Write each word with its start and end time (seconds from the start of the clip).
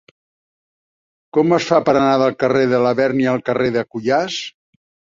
Com 1.37 1.53
es 1.59 1.69
fa 1.73 1.79
per 1.91 1.95
anar 2.01 2.17
del 2.23 2.35
carrer 2.45 2.65
de 2.75 2.83
Labèrnia 2.89 3.33
al 3.39 3.47
carrer 3.53 3.73
de 3.81 3.89
Cuyàs? 3.95 4.45